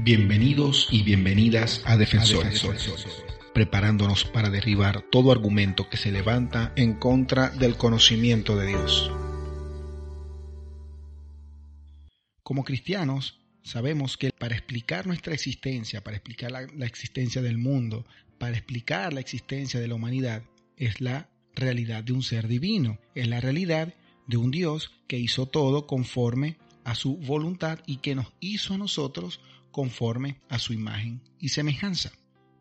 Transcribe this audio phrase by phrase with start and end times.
[0.00, 2.64] Bienvenidos y bienvenidas a Defensores,
[3.52, 9.10] preparándonos para derribar todo argumento que se levanta en contra del conocimiento de Dios.
[12.44, 18.06] Como cristianos, sabemos que para explicar nuestra existencia, para explicar la, la, existencia del mundo,
[18.38, 20.44] para explicar la existencia de la humanidad,
[20.76, 23.94] es la realidad de un ser divino, es la realidad
[24.28, 28.78] de un Dios que hizo todo conforme a su voluntad y que nos hizo a
[28.78, 29.40] nosotros
[29.78, 32.10] conforme a su imagen y semejanza.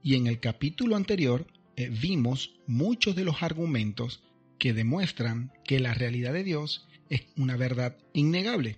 [0.03, 4.21] Y en el capítulo anterior eh, vimos muchos de los argumentos
[4.59, 8.77] que demuestran que la realidad de Dios es una verdad innegable.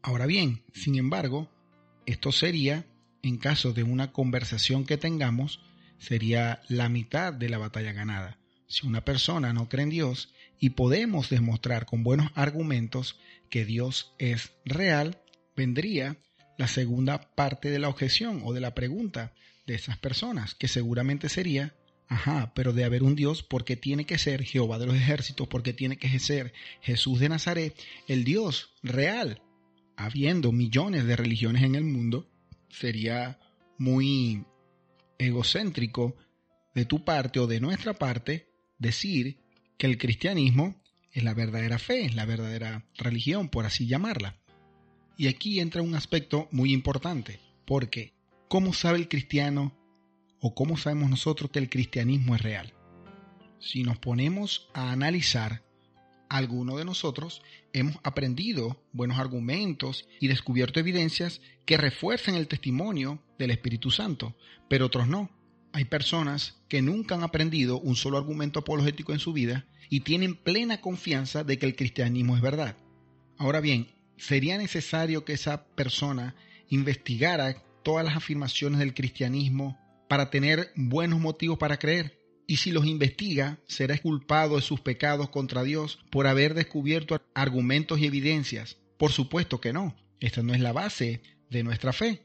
[0.00, 1.50] Ahora bien, sin embargo,
[2.06, 2.86] esto sería,
[3.24, 5.58] en caso de una conversación que tengamos,
[5.98, 8.38] sería la mitad de la batalla ganada.
[8.68, 13.18] Si una persona no cree en Dios y podemos demostrar con buenos argumentos
[13.50, 15.20] que Dios es real,
[15.56, 16.16] vendría
[16.56, 19.32] la segunda parte de la objeción o de la pregunta
[19.66, 21.74] de esas personas, que seguramente sería,
[22.08, 25.48] ajá, pero de haber un Dios, ¿por qué tiene que ser Jehová de los ejércitos?
[25.48, 27.74] ¿Por qué tiene que ser Jesús de Nazaret,
[28.08, 29.42] el Dios real?
[29.96, 32.28] Habiendo millones de religiones en el mundo,
[32.68, 33.38] sería
[33.78, 34.44] muy
[35.18, 36.16] egocéntrico
[36.74, 39.38] de tu parte o de nuestra parte decir
[39.78, 40.82] que el cristianismo
[41.12, 44.36] es la verdadera fe, es la verdadera religión, por así llamarla.
[45.16, 48.12] Y aquí entra un aspecto muy importante, porque
[48.48, 49.74] ¿cómo sabe el cristiano
[50.40, 52.74] o cómo sabemos nosotros que el cristianismo es real?
[53.58, 55.64] Si nos ponemos a analizar,
[56.28, 57.40] algunos de nosotros
[57.72, 64.36] hemos aprendido buenos argumentos y descubierto evidencias que refuerzan el testimonio del Espíritu Santo,
[64.68, 65.30] pero otros no.
[65.72, 70.34] Hay personas que nunca han aprendido un solo argumento apologético en su vida y tienen
[70.34, 72.76] plena confianza de que el cristianismo es verdad.
[73.38, 76.34] Ahora bien, sería necesario que esa persona
[76.68, 82.20] investigara todas las afirmaciones del cristianismo para tener buenos motivos para creer.
[82.46, 87.98] Y si los investiga, será culpado de sus pecados contra Dios por haber descubierto argumentos
[87.98, 88.76] y evidencias.
[88.98, 89.96] Por supuesto que no.
[90.20, 92.22] Esta no es la base de nuestra fe.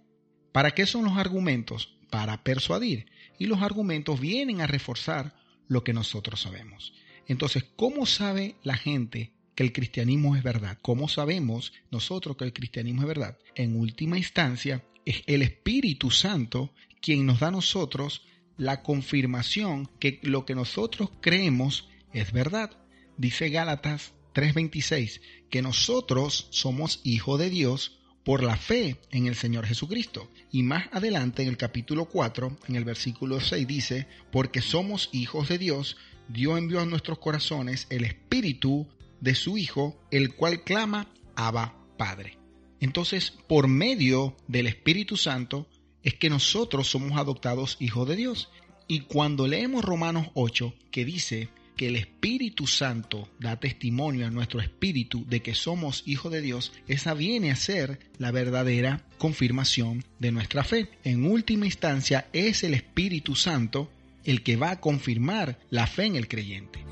[0.51, 1.97] ¿Para qué son los argumentos?
[2.09, 3.07] Para persuadir.
[3.39, 5.33] Y los argumentos vienen a reforzar
[5.67, 6.93] lo que nosotros sabemos.
[7.27, 10.77] Entonces, ¿cómo sabe la gente que el cristianismo es verdad.
[10.81, 13.37] ¿Cómo sabemos nosotros que el cristianismo es verdad?
[13.55, 18.23] En última instancia, es el Espíritu Santo quien nos da a nosotros
[18.57, 22.71] la confirmación que lo que nosotros creemos es verdad.
[23.17, 29.65] Dice Gálatas 3:26 que nosotros somos hijos de Dios por la fe en el Señor
[29.65, 30.29] Jesucristo.
[30.51, 35.49] Y más adelante en el capítulo 4, en el versículo 6 dice, porque somos hijos
[35.49, 35.97] de Dios,
[36.27, 38.87] Dios envió a nuestros corazones el Espíritu
[39.21, 42.37] de su Hijo, el cual clama, Abba Padre.
[42.79, 45.67] Entonces, por medio del Espíritu Santo,
[46.03, 48.49] es que nosotros somos adoptados hijos de Dios.
[48.87, 54.61] Y cuando leemos Romanos 8, que dice que el Espíritu Santo da testimonio a nuestro
[54.61, 60.31] espíritu de que somos hijos de Dios, esa viene a ser la verdadera confirmación de
[60.31, 60.89] nuestra fe.
[61.03, 63.91] En última instancia, es el Espíritu Santo
[64.23, 66.83] el que va a confirmar la fe en el creyente.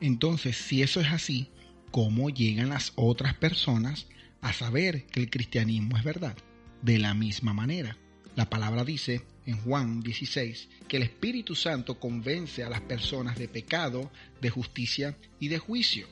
[0.00, 1.48] Entonces, si eso es así,
[1.90, 4.06] ¿cómo llegan las otras personas
[4.40, 6.36] a saber que el cristianismo es verdad?
[6.82, 7.96] De la misma manera.
[8.34, 13.48] La palabra dice en Juan 16 que el Espíritu Santo convence a las personas de
[13.48, 14.10] pecado,
[14.42, 16.06] de justicia y de juicio.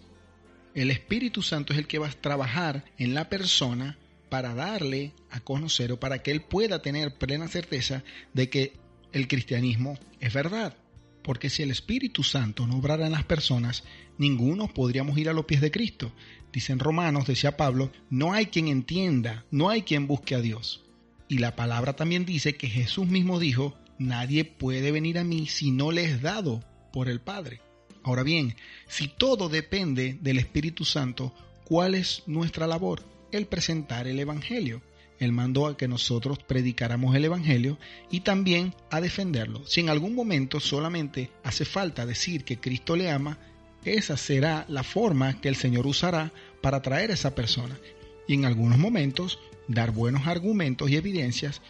[0.75, 3.99] El Espíritu Santo es el que va a trabajar en la persona
[4.31, 8.03] para darle a conocer o para que él pueda tener plena certeza
[8.33, 8.73] de que
[9.12, 10.77] el cristianismo es verdad.
[11.25, 13.83] Porque si el Espíritu Santo no obrara en las personas,
[14.19, 16.12] ninguno podríamos ir a los pies de Cristo.
[16.53, 20.85] Dicen Romanos, decía Pablo, no hay quien entienda, no hay quien busque a Dios.
[21.27, 25.71] Y la palabra también dice que Jesús mismo dijo, nadie puede venir a mí si
[25.71, 26.62] no le es dado
[26.93, 27.62] por el Padre.
[28.03, 28.55] Ahora bien,
[28.87, 33.03] si todo depende del Espíritu Santo, ¿cuál es nuestra labor?
[33.33, 34.83] El presentar el Evangelio.
[35.19, 37.79] Él mandó a que nosotros predicáramos el Evangelio
[38.11, 39.67] y también a defenderlo.
[39.67, 43.38] Si en algún momento solamente hace falta decir que Cristo le ama,
[43.85, 47.79] esa será la forma que el Señor usará para traer a esa persona.
[48.27, 49.38] Y en algunos momentos,
[49.69, 51.61] dar buenos argumentos y evidencias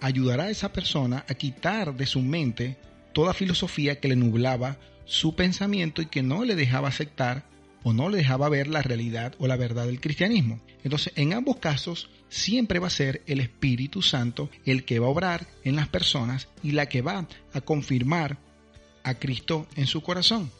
[0.00, 2.76] ayudará a esa persona a quitar de su mente
[3.12, 7.44] toda filosofía que le nublaba su pensamiento y que no le dejaba aceptar
[7.82, 10.60] o no le dejaba ver la realidad o la verdad del cristianismo.
[10.84, 15.10] Entonces, en ambos casos, siempre va a ser el Espíritu Santo el que va a
[15.10, 18.38] obrar en las personas y la que va a confirmar
[19.04, 20.50] a Cristo en su corazón.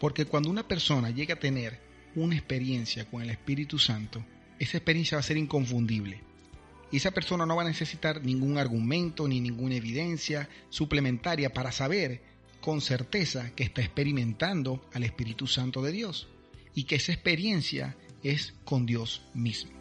[0.00, 1.78] Porque cuando una persona llega a tener
[2.14, 4.24] una experiencia con el Espíritu Santo,
[4.58, 6.22] esa experiencia va a ser inconfundible.
[6.90, 12.22] Y esa persona no va a necesitar ningún argumento ni ninguna evidencia suplementaria para saber
[12.62, 16.28] con certeza que está experimentando al Espíritu Santo de Dios
[16.74, 19.73] y que esa experiencia es con Dios mismo.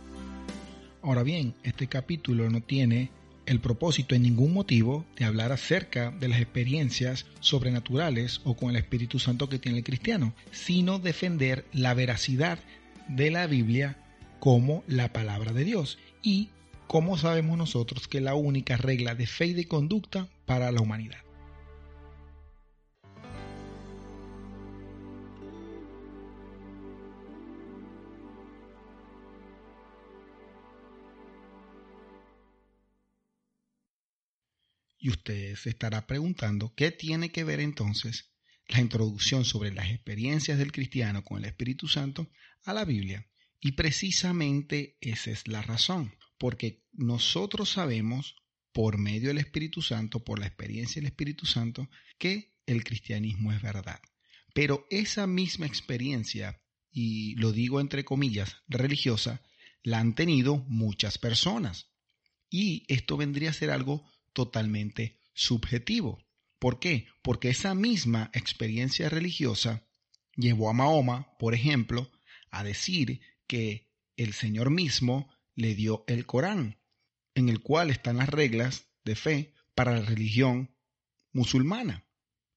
[1.03, 3.11] Ahora bien, este capítulo no tiene
[3.45, 8.77] el propósito en ningún motivo de hablar acerca de las experiencias sobrenaturales o con el
[8.77, 12.57] Espíritu Santo que tiene el cristiano, sino defender la veracidad
[13.09, 13.97] de la Biblia
[14.39, 16.47] como la palabra de Dios y
[16.87, 20.79] cómo sabemos nosotros que es la única regla de fe y de conducta para la
[20.79, 21.19] humanidad.
[35.03, 38.31] Y usted se estará preguntando qué tiene que ver entonces
[38.69, 42.31] la introducción sobre las experiencias del cristiano con el Espíritu Santo
[42.63, 43.27] a la Biblia.
[43.59, 48.37] Y precisamente esa es la razón, porque nosotros sabemos
[48.71, 53.61] por medio del Espíritu Santo, por la experiencia del Espíritu Santo, que el cristianismo es
[53.61, 53.99] verdad.
[54.53, 59.41] Pero esa misma experiencia, y lo digo entre comillas, religiosa,
[59.83, 61.89] la han tenido muchas personas.
[62.49, 66.23] Y esto vendría a ser algo totalmente subjetivo.
[66.59, 67.07] ¿Por qué?
[67.21, 69.85] Porque esa misma experiencia religiosa
[70.35, 72.11] llevó a Mahoma, por ejemplo,
[72.51, 76.79] a decir que el Señor mismo le dio el Corán,
[77.35, 80.75] en el cual están las reglas de fe para la religión
[81.31, 82.05] musulmana.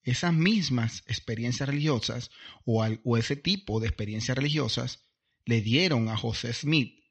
[0.03, 2.31] Esas mismas experiencias religiosas
[2.65, 5.05] o, o ese tipo de experiencias religiosas
[5.45, 7.03] le dieron a José Smith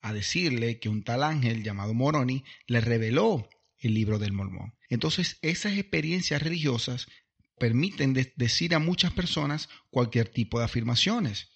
[0.00, 3.48] a decirle que un tal ángel llamado Moroni le reveló
[3.80, 4.74] el libro del Mormón.
[4.88, 7.06] Entonces, esas experiencias religiosas
[7.58, 11.50] permiten decir a muchas personas cualquier tipo de afirmaciones.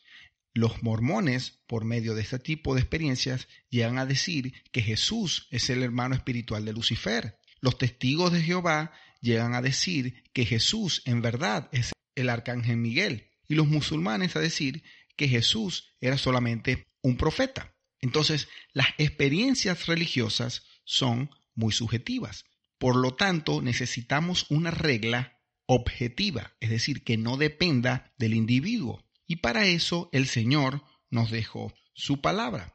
[0.53, 5.71] Los mormones, por medio de este tipo de experiencias, llegan a decir que Jesús es
[5.71, 7.38] el hermano espiritual de Lucifer.
[7.61, 13.31] Los testigos de Jehová llegan a decir que Jesús en verdad es el arcángel Miguel.
[13.49, 14.85] Y los musulmanes a decir
[15.17, 17.75] que Jesús era solamente un profeta.
[18.00, 22.45] Entonces, las experiencias religiosas son muy subjetivas.
[22.79, 29.05] Por lo tanto, necesitamos una regla objetiva, es decir, que no dependa del individuo.
[29.27, 32.75] Y para eso el Señor nos dejó su palabra.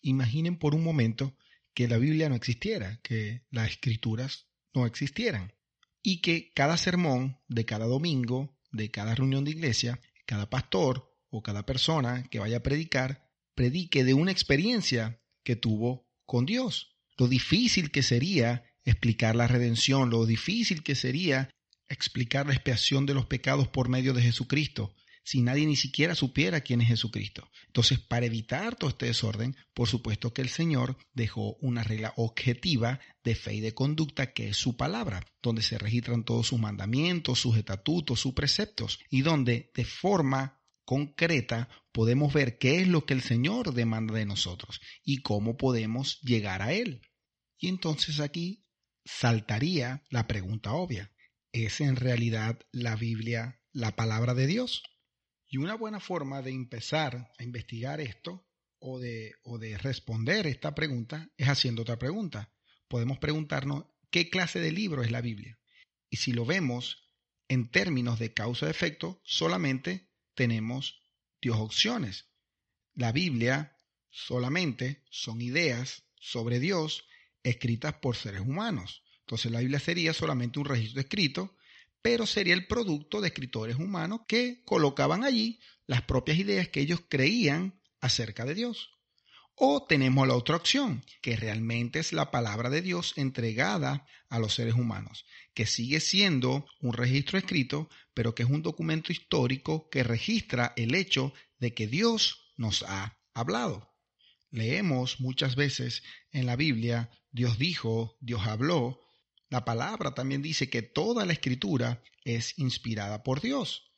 [0.00, 1.36] Imaginen por un momento
[1.74, 5.54] que la Biblia no existiera, que las escrituras no existieran
[6.02, 11.42] y que cada sermón de cada domingo, de cada reunión de iglesia, cada pastor o
[11.42, 16.87] cada persona que vaya a predicar, predique de una experiencia que tuvo con Dios
[17.18, 21.50] lo difícil que sería explicar la redención, lo difícil que sería
[21.88, 24.94] explicar la expiación de los pecados por medio de Jesucristo,
[25.24, 27.50] si nadie ni siquiera supiera quién es Jesucristo.
[27.66, 33.00] Entonces, para evitar todo este desorden, por supuesto que el Señor dejó una regla objetiva
[33.24, 37.40] de fe y de conducta que es su palabra, donde se registran todos sus mandamientos,
[37.40, 43.12] sus estatutos, sus preceptos, y donde de forma concreta podemos ver qué es lo que
[43.12, 47.02] el Señor demanda de nosotros y cómo podemos llegar a Él.
[47.58, 48.64] Y entonces aquí
[49.04, 51.12] saltaría la pregunta obvia.
[51.52, 54.82] ¿Es en realidad la Biblia la palabra de Dios?
[55.48, 58.46] Y una buena forma de empezar a investigar esto
[58.78, 62.52] o de, o de responder esta pregunta es haciendo otra pregunta.
[62.86, 65.58] Podemos preguntarnos qué clase de libro es la Biblia.
[66.10, 67.02] Y si lo vemos
[67.48, 71.02] en términos de causa-efecto, solamente tenemos
[71.40, 72.26] dos opciones.
[72.94, 73.76] La Biblia
[74.10, 77.07] solamente son ideas sobre Dios
[77.42, 79.02] escritas por seres humanos.
[79.20, 81.56] Entonces la Biblia sería solamente un registro escrito,
[82.02, 87.02] pero sería el producto de escritores humanos que colocaban allí las propias ideas que ellos
[87.08, 88.90] creían acerca de Dios.
[89.54, 94.54] O tenemos la otra opción, que realmente es la palabra de Dios entregada a los
[94.54, 100.04] seres humanos, que sigue siendo un registro escrito, pero que es un documento histórico que
[100.04, 103.92] registra el hecho de que Dios nos ha hablado.
[104.50, 109.00] Leemos muchas veces en la Biblia, Dios dijo, Dios habló.
[109.48, 113.92] La palabra también dice que toda la escritura es inspirada por Dios.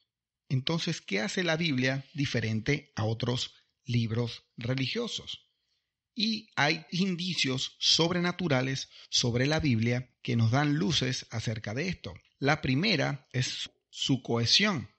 [0.50, 3.54] Entonces, ¿qué hace la Biblia diferente a otros
[3.86, 5.48] libros religiosos?
[6.14, 12.12] Y hay indicios sobrenaturales sobre la Biblia que nos dan luces acerca de esto.
[12.38, 14.90] La primera es su cohesión,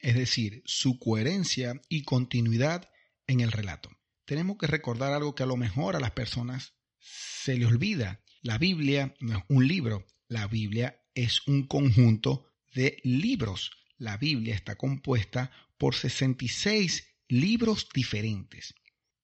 [0.00, 2.90] es decir, su coherencia y continuidad
[3.26, 3.88] en el relato
[4.26, 6.74] tenemos que recordar algo que a lo mejor a las personas
[7.06, 8.20] se les olvida.
[8.42, 13.70] La Biblia no es un libro, la Biblia es un conjunto de libros.
[13.98, 18.74] La Biblia está compuesta por 66 libros diferentes.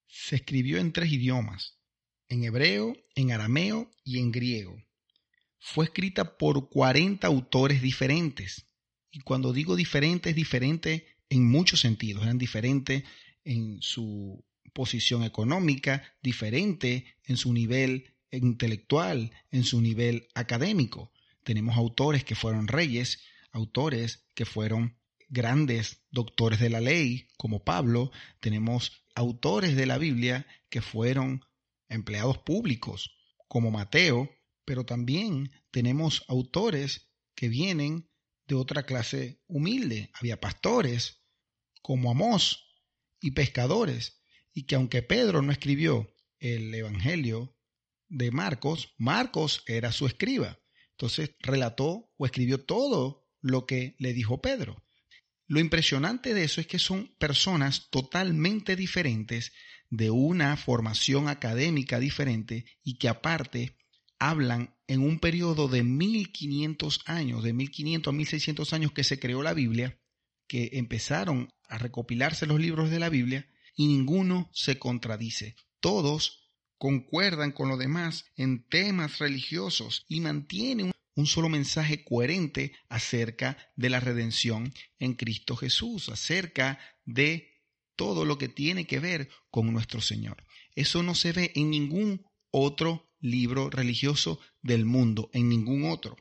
[0.07, 1.79] Se escribió en tres idiomas,
[2.29, 4.81] en hebreo, en arameo y en griego.
[5.59, 8.67] Fue escrita por 40 autores diferentes.
[9.11, 12.23] Y cuando digo diferente, es diferente en muchos sentidos.
[12.23, 13.03] Eran diferentes
[13.43, 21.11] en su posición económica, diferente en su nivel intelectual, en su nivel académico.
[21.43, 23.19] Tenemos autores que fueron reyes,
[23.51, 24.97] autores que fueron
[25.29, 31.45] grandes doctores de la ley, como Pablo, tenemos autores de la Biblia que fueron
[31.89, 33.15] empleados públicos,
[33.47, 34.29] como Mateo,
[34.65, 38.09] pero también tenemos autores que vienen
[38.47, 40.09] de otra clase humilde.
[40.13, 41.21] Había pastores,
[41.81, 42.67] como Amós,
[43.19, 44.21] y pescadores,
[44.53, 47.57] y que aunque Pedro no escribió el Evangelio
[48.07, 50.59] de Marcos, Marcos era su escriba.
[50.91, 54.83] Entonces relató o escribió todo lo que le dijo Pedro.
[55.47, 59.51] Lo impresionante de eso es que son personas totalmente diferentes,
[59.89, 63.77] de una formación académica diferente y que aparte
[64.17, 69.43] hablan en un periodo de 1500 años, de 1500 a 1600 años que se creó
[69.43, 69.99] la Biblia,
[70.47, 75.55] que empezaron a recopilarse los libros de la Biblia y ninguno se contradice.
[75.79, 83.57] Todos concuerdan con los demás en temas religiosos y mantienen un solo mensaje coherente acerca
[83.75, 87.61] de la redención en Cristo Jesús, acerca de
[87.95, 90.43] todo lo que tiene que ver con nuestro Señor.
[90.75, 96.17] Eso no se ve en ningún otro libro religioso del mundo, en ningún otro.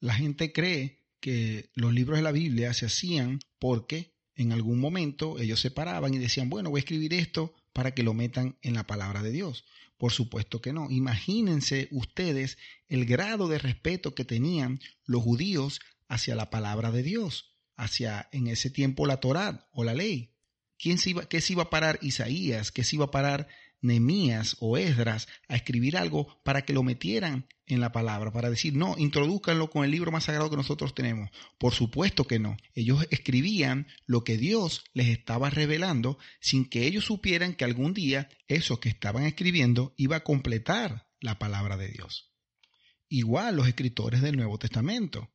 [0.00, 5.38] La gente cree que los libros de la Biblia se hacían porque en algún momento
[5.38, 8.74] ellos se paraban y decían, bueno, voy a escribir esto para que lo metan en
[8.74, 9.64] la palabra de Dios.
[9.98, 10.90] Por supuesto que no.
[10.90, 17.56] Imagínense ustedes el grado de respeto que tenían los judíos hacia la palabra de Dios,
[17.76, 20.34] hacia en ese tiempo la Torá o la ley.
[20.78, 22.72] ¿Quién se iba, ¿Qué se iba a parar Isaías?
[22.72, 23.48] ¿Qué se iba a parar
[23.80, 28.74] Nemías o Esdras a escribir algo para que lo metieran en la palabra, para decir,
[28.74, 31.30] no, introduzcanlo con el libro más sagrado que nosotros tenemos.
[31.58, 32.56] Por supuesto que no.
[32.74, 38.28] Ellos escribían lo que Dios les estaba revelando sin que ellos supieran que algún día
[38.48, 42.30] eso que estaban escribiendo iba a completar la palabra de Dios.
[43.08, 45.30] Igual los escritores del Nuevo Testamento.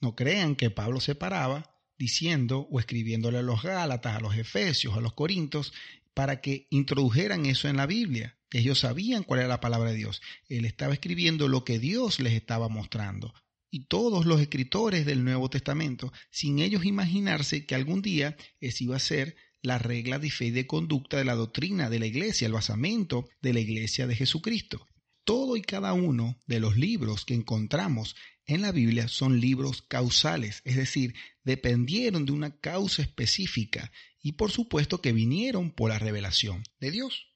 [0.00, 4.96] No crean que Pablo se paraba diciendo o escribiéndole a los Gálatas, a los Efesios,
[4.96, 5.72] a los Corintios,
[6.12, 8.36] para que introdujeran eso en la Biblia.
[8.54, 10.22] Ellos sabían cuál era la palabra de Dios.
[10.48, 13.34] Él estaba escribiendo lo que Dios les estaba mostrando.
[13.68, 18.94] Y todos los escritores del Nuevo Testamento, sin ellos imaginarse que algún día esa iba
[18.94, 22.46] a ser la regla de fe y de conducta de la doctrina de la iglesia,
[22.46, 24.86] el basamento de la iglesia de Jesucristo.
[25.24, 28.14] Todo y cada uno de los libros que encontramos
[28.46, 33.90] en la Biblia son libros causales, es decir, dependieron de una causa específica
[34.22, 37.33] y por supuesto que vinieron por la revelación de Dios.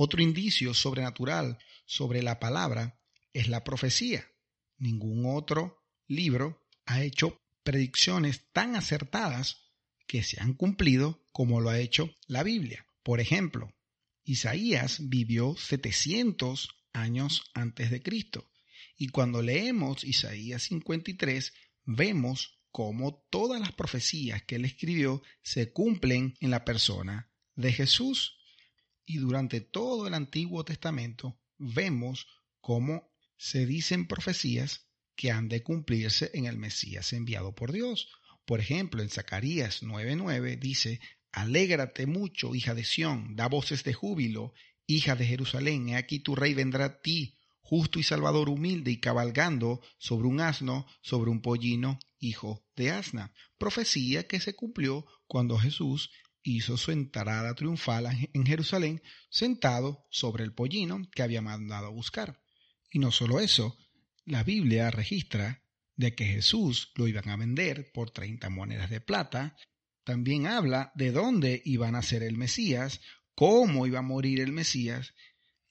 [0.00, 3.00] Otro indicio sobrenatural sobre la palabra
[3.32, 4.24] es la profecía.
[4.76, 9.56] Ningún otro libro ha hecho predicciones tan acertadas
[10.06, 12.86] que se han cumplido como lo ha hecho la Biblia.
[13.02, 13.74] Por ejemplo,
[14.22, 18.48] Isaías vivió 700 años antes de Cristo
[18.96, 21.52] y cuando leemos Isaías 53,
[21.84, 28.37] vemos cómo todas las profecías que él escribió se cumplen en la persona de Jesús.
[29.08, 32.26] Y durante todo el Antiguo Testamento vemos
[32.60, 34.86] cómo se dicen profecías
[35.16, 38.10] que han de cumplirse en el Mesías enviado por Dios.
[38.44, 41.00] Por ejemplo, en Zacarías 9:9 dice,
[41.32, 44.52] Alégrate mucho, hija de Sión, da voces de júbilo,
[44.86, 49.00] hija de Jerusalén, he aquí tu rey vendrá a ti, justo y salvador humilde y
[49.00, 53.32] cabalgando sobre un asno, sobre un pollino, hijo de asna.
[53.56, 56.10] Profecía que se cumplió cuando Jesús
[56.42, 62.40] hizo su entrada triunfal en Jerusalén sentado sobre el pollino que había mandado buscar.
[62.90, 63.76] Y no solo eso,
[64.24, 65.62] la Biblia registra
[65.96, 69.56] de que Jesús lo iban a vender por 30 monedas de plata.
[70.04, 73.00] También habla de dónde iban a ser el Mesías,
[73.34, 75.14] cómo iba a morir el Mesías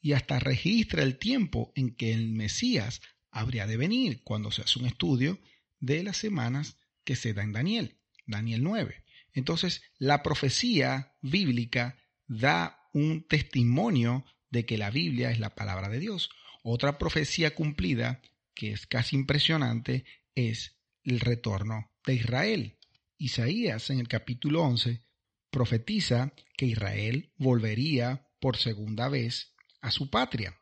[0.02, 4.80] y hasta registra el tiempo en que el Mesías habría de venir cuando se hace
[4.80, 5.40] un estudio
[5.80, 9.04] de las semanas que se da en Daniel, Daniel 9.
[9.34, 16.00] Entonces, la profecía bíblica da un testimonio de que la Biblia es la palabra de
[16.00, 16.30] Dios.
[16.64, 18.22] Otra profecía cumplida,
[18.54, 20.06] que es casi impresionante,
[20.36, 22.78] es el retorno de Israel.
[23.18, 25.04] Isaías en el capítulo 11
[25.50, 30.60] profetiza que Israel volvería por segunda vez a su patria.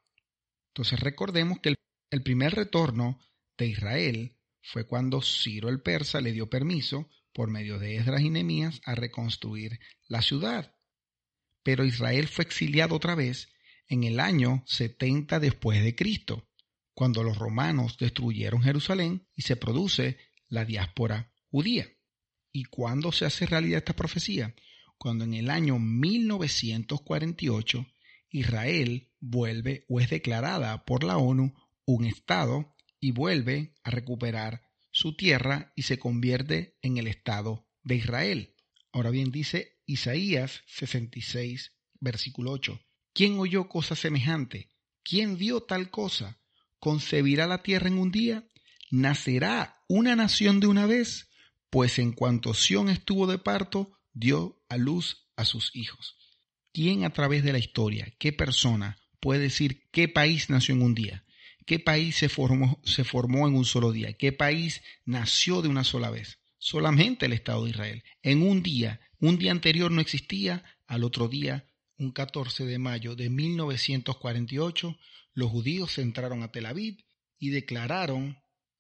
[0.70, 1.76] Entonces recordemos que
[2.12, 3.20] el, primer retorno
[3.58, 8.30] de Israel fue cuando Ciro el persa le dio permiso, por medio de Esdras y
[8.30, 10.74] Nemías, a reconstruir la ciudad.
[11.64, 13.50] Pero Israel fue exiliado otra vez
[13.90, 16.48] en el año 70 después de Cristo,
[16.94, 21.90] cuando los romanos destruyeron Jerusalén y se produce la diáspora judía.
[22.54, 24.56] ¿Y cuándo se hace realidad esta profecía?
[24.98, 27.86] Cuando en el año 1948
[28.30, 34.65] Israel vuelve o es declarada por la ONU un Estado y vuelve a recuperar
[34.96, 38.56] su tierra y se convierte en el Estado de Israel.
[38.94, 42.80] Ahora bien, dice Isaías 66, versículo 8.
[43.14, 44.70] ¿Quién oyó cosa semejante?
[45.04, 46.40] ¿Quién vio tal cosa?
[46.80, 48.48] ¿Concebirá la tierra en un día?
[48.90, 51.30] ¿Nacerá una nación de una vez?
[51.70, 56.16] Pues en cuanto Sión estuvo de parto, dio a luz a sus hijos.
[56.72, 60.96] ¿Quién a través de la historia, qué persona puede decir qué país nació en un
[60.96, 61.25] día?
[61.66, 64.14] ¿Qué país se formó, se formó en un solo día?
[64.14, 66.40] ¿Qué país nació de una sola vez?
[66.58, 68.04] Solamente el Estado de Israel.
[68.22, 71.68] En un día, un día anterior no existía, al otro día,
[71.98, 74.98] un 14 de mayo de 1948,
[75.34, 77.04] los judíos entraron a Tel Aviv
[77.40, 78.38] y declararon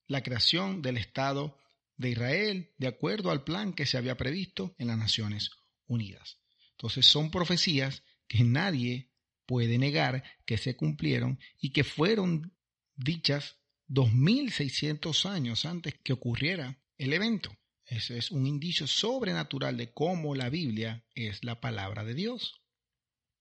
[0.07, 1.57] la creación del Estado
[1.97, 5.49] de Israel de acuerdo al plan que se había previsto en las Naciones
[5.87, 6.39] Unidas.
[6.71, 9.11] Entonces son profecías que nadie
[9.45, 12.53] puede negar que se cumplieron y que fueron
[12.95, 17.55] dichas 2600 años antes que ocurriera el evento.
[17.85, 22.61] Ese es un indicio sobrenatural de cómo la Biblia es la palabra de Dios.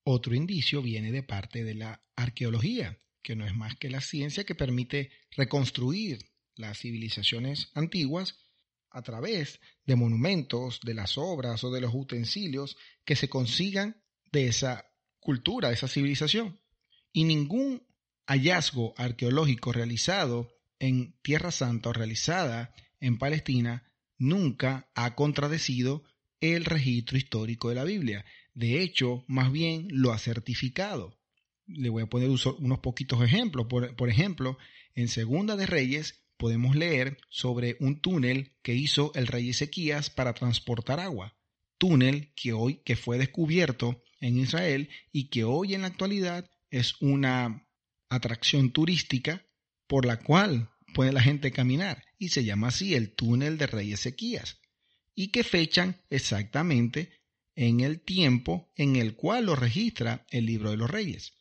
[0.02, 4.44] Otro indicio viene de parte de la arqueología, que no es más que la ciencia
[4.44, 6.18] que permite reconstruir
[6.56, 8.36] las civilizaciones antiguas
[8.90, 14.46] a través de monumentos, de las obras o de los utensilios que se consigan de
[14.46, 14.86] esa
[15.18, 16.60] cultura, de esa civilización.
[17.12, 17.82] Y ningún
[18.26, 23.84] hallazgo arqueológico realizado en Tierra Santa o realizada en Palestina
[24.18, 26.04] nunca ha contradecido
[26.40, 28.24] el registro histórico de la Biblia.
[28.54, 31.18] De hecho, más bien lo ha certificado.
[31.66, 33.66] Le voy a poner unos poquitos ejemplos.
[33.66, 34.58] Por, por ejemplo,
[34.94, 40.34] en Segunda de Reyes podemos leer sobre un túnel que hizo el rey Ezequías para
[40.34, 41.36] transportar agua.
[41.78, 47.00] Túnel que hoy que fue descubierto en Israel y que hoy en la actualidad es
[47.00, 47.63] una
[48.14, 49.46] atracción turística
[49.86, 53.92] por la cual puede la gente caminar y se llama así el túnel de rey
[53.92, 54.58] Ezequías
[55.14, 57.12] y que fechan exactamente
[57.56, 61.34] en el tiempo en el cual lo registra el libro de los reyes.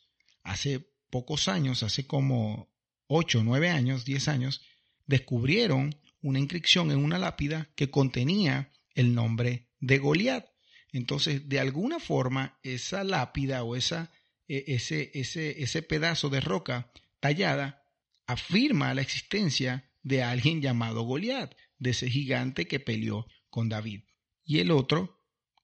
[0.43, 2.71] Hace pocos años, hace como
[3.07, 4.61] 8, 9 años, 10 años,
[5.05, 10.45] descubrieron una inscripción en una lápida que contenía el nombre de Goliat.
[10.91, 14.11] Entonces, de alguna forma, esa lápida o esa,
[14.47, 17.83] ese, ese, ese pedazo de roca tallada
[18.27, 24.01] afirma la existencia de alguien llamado Goliat, de ese gigante que peleó con David.
[24.45, 25.21] Y el otro,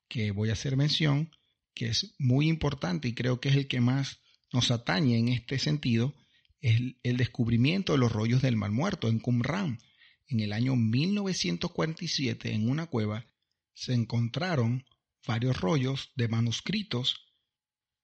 [0.07, 1.31] que voy a hacer mención,
[1.73, 4.19] que es muy importante y creo que es el que más
[4.51, 6.15] nos atañe en este sentido,
[6.61, 9.79] es el descubrimiento de los rollos del Mar Muerto en Qumran.
[10.27, 13.25] En el año 1947, en una cueva,
[13.73, 14.85] se encontraron
[15.25, 17.28] varios rollos de manuscritos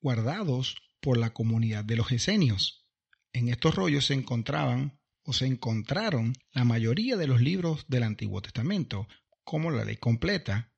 [0.05, 2.85] guardados por la comunidad de los esenios.
[3.33, 8.39] En estos rollos se encontraban o se encontraron la mayoría de los libros del Antiguo
[8.39, 9.07] Testamento,
[9.43, 10.71] como la ley completa,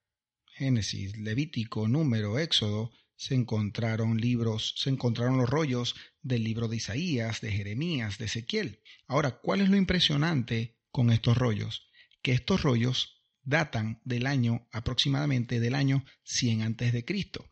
[0.46, 7.42] Génesis, Levítico, Número, Éxodo, se encontraron libros, se encontraron los rollos del libro de Isaías,
[7.42, 8.82] de Jeremías, de Ezequiel.
[9.08, 11.90] Ahora, ¿cuál es lo impresionante con estos rollos?
[12.22, 17.46] Que estos rollos datan del año aproximadamente del año 100 antes de Cristo.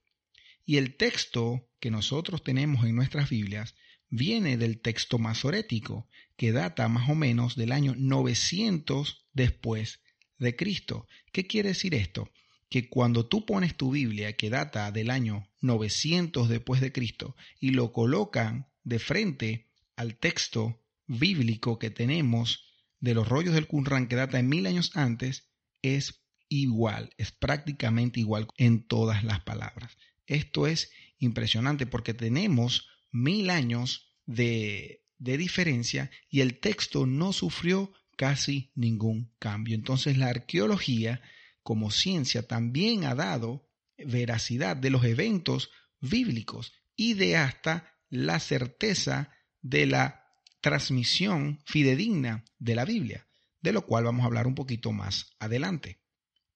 [0.65, 3.75] Y el texto que nosotros tenemos en nuestras Biblias
[4.09, 10.01] viene del texto masorético, que data más o menos del año 900 después
[10.37, 11.07] de Cristo.
[11.31, 12.31] ¿Qué quiere decir esto?
[12.69, 17.69] que cuando tú pones tu Biblia que data del año 900 después de Cristo y
[17.69, 22.65] lo colocan de frente al texto bíblico que tenemos
[22.99, 25.47] de los rollos del Qumran que data de mil años antes,
[25.81, 29.95] es igual, es prácticamente igual en todas las palabras.
[30.27, 37.93] Esto es impresionante porque tenemos mil años de, de diferencia y el texto no sufrió
[38.17, 39.75] casi ningún cambio.
[39.75, 41.21] Entonces la arqueología
[41.63, 49.31] como ciencia también ha dado veracidad de los eventos bíblicos y de hasta la certeza
[49.61, 50.25] de la
[50.61, 53.27] transmisión fidedigna de la Biblia,
[53.61, 55.99] de lo cual vamos a hablar un poquito más adelante.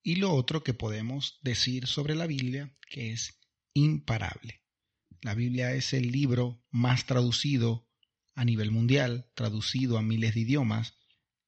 [0.02, 3.39] Y lo otro que podemos decir sobre la Biblia, que es
[3.74, 4.64] imparable.
[5.22, 7.88] La Biblia es el libro más traducido
[8.36, 10.94] a nivel mundial, traducido a miles de idiomas,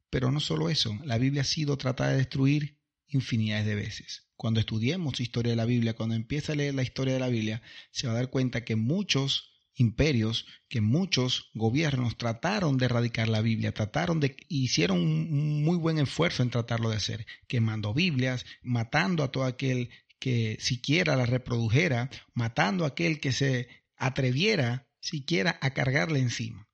[0.10, 4.27] pero no solo eso, la Biblia ha sido tratada de destruir infinidades de veces.
[4.36, 7.62] Cuando estudiemos historia de la Biblia, cuando empiece a leer la historia de la Biblia,
[7.91, 13.41] se va a dar cuenta que muchos imperios que muchos gobiernos trataron de erradicar la
[13.41, 19.23] Biblia, trataron de hicieron un muy buen esfuerzo en tratarlo de hacer, quemando Biblias, matando
[19.23, 19.89] a todo aquel
[20.21, 26.69] que siquiera la reprodujera, matando a aquel que se atreviera siquiera a cargarle encima.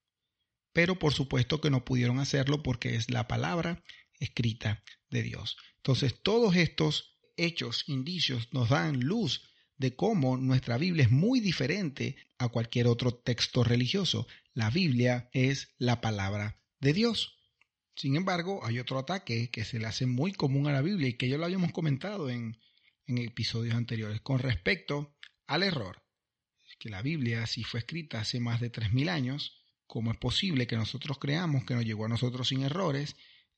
[0.73, 3.81] Pero por supuesto que no pudieron hacerlo porque es la palabra
[4.19, 5.55] escrita de Dios.
[5.77, 12.17] Entonces todos estos hechos, indicios nos dan luz de cómo nuestra Biblia es muy diferente
[12.37, 14.27] a cualquier otro texto religioso.
[14.53, 17.37] La Biblia es la palabra de Dios.
[17.95, 21.13] Sin embargo, hay otro ataque que se le hace muy común a la Biblia y
[21.13, 22.59] que ya lo habíamos comentado en,
[23.07, 25.15] en episodios anteriores con respecto
[25.47, 26.03] al error.
[26.79, 30.75] Que la Biblia, si fue escrita hace más de 3.000 años, ¿cómo es posible que
[30.75, 33.15] nosotros creamos que nos llegó a nosotros sin errores?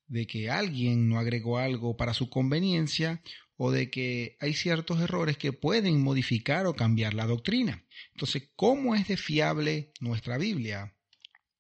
[0.10, 3.22] de que alguien no agregó algo para su conveniencia
[3.56, 7.86] o de que hay ciertos errores que pueden modificar o cambiar la doctrina.
[8.14, 10.96] Entonces, ¿cómo es de fiable nuestra Biblia?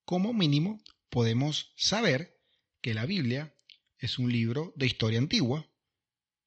[0.04, 2.39] Como mínimo, podemos saber
[2.82, 3.56] que la Biblia
[3.99, 5.68] es un libro de historia antigua.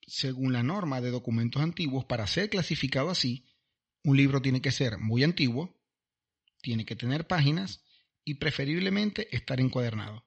[0.07, 3.47] Según la norma de documentos antiguos, para ser clasificado así,
[4.05, 5.81] un libro tiene que ser muy antiguo,
[6.61, 7.85] tiene que tener páginas
[8.25, 10.25] y preferiblemente estar encuadernado.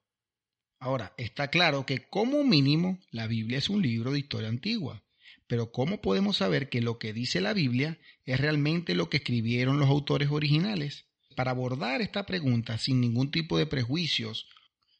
[0.80, 5.04] Ahora, está claro que como mínimo la Biblia es un libro de historia antigua.
[5.48, 9.80] Pero ¿cómo podemos saber que lo que dice la Biblia es realmente lo que escribieron
[9.80, 11.06] los autores originales?
[11.36, 14.48] Para abordar esta pregunta sin ningún tipo de prejuicios,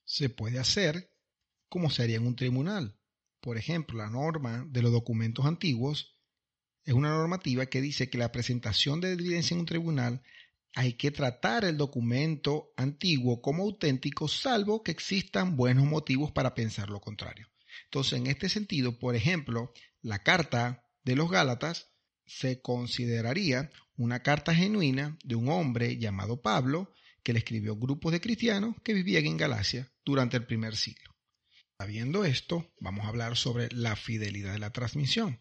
[0.06, 1.10] se puede hacer
[1.68, 3.00] como se haría en un tribunal.
[3.46, 6.18] Por ejemplo, la norma de los documentos antiguos
[6.84, 10.24] es una normativa que dice que la presentación de evidencia en un tribunal
[10.74, 16.90] hay que tratar el documento antiguo como auténtico, salvo que existan buenos motivos para pensar
[16.90, 17.48] lo contrario.
[17.84, 21.92] Entonces, en este sentido, por ejemplo, la carta de los Gálatas
[22.26, 28.22] se consideraría una carta genuina de un hombre llamado Pablo, que le escribió grupos de
[28.22, 31.15] cristianos que vivían en Galacia durante el primer siglo.
[31.78, 35.40] Sabiendo esto, vamos a hablar sobre la fidelidad de la transmisión.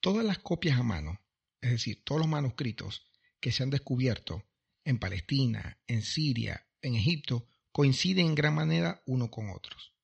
[0.00, 1.20] Todas las copias a mano,
[1.60, 3.06] es decir, todos los manuscritos
[3.38, 4.44] que se han descubierto
[4.84, 9.94] en Palestina, en Siria, en Egipto, coinciden en gran manera uno con otros.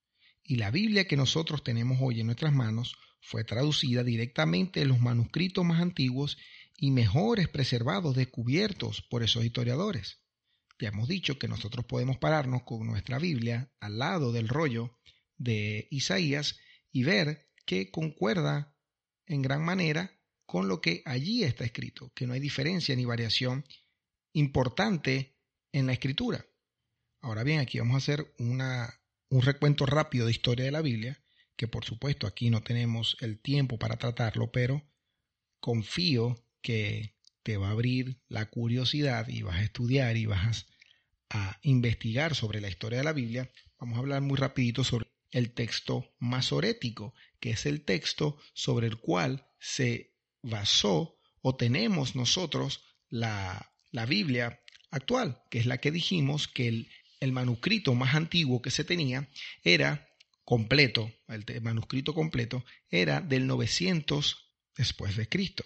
[0.44, 5.00] Y la Biblia que nosotros tenemos hoy en nuestras manos fue traducida directamente en los
[5.00, 6.38] manuscritos más antiguos
[6.76, 10.20] y mejores preservados, descubiertos por esos historiadores.
[10.78, 14.96] Ya hemos dicho que nosotros podemos pararnos con nuestra Biblia al lado del rollo
[15.38, 16.58] de Isaías
[16.92, 18.74] y ver que concuerda
[19.26, 23.64] en gran manera con lo que allí está escrito, que no hay diferencia ni variación
[24.32, 25.36] importante
[25.72, 26.46] en la escritura.
[27.20, 31.22] Ahora bien, aquí vamos a hacer una, un recuento rápido de historia de la Biblia
[31.58, 34.88] que por supuesto aquí no tenemos el tiempo para tratarlo, pero
[35.60, 40.66] confío que te va a abrir la curiosidad y vas a estudiar y vas
[41.30, 43.50] a investigar sobre la historia de la Biblia.
[43.76, 48.98] Vamos a hablar muy rapidito sobre el texto masorético, que es el texto sobre el
[48.98, 54.60] cual se basó o tenemos nosotros la, la Biblia
[54.90, 56.88] actual, que es la que dijimos que el,
[57.20, 59.28] el manuscrito más antiguo que se tenía
[59.62, 60.08] era
[60.44, 65.64] completo, el manuscrito completo, era del 900 después de Cristo.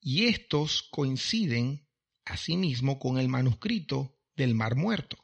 [0.00, 1.86] Y estos coinciden
[2.24, 5.21] asimismo con el manuscrito del Mar Muerto,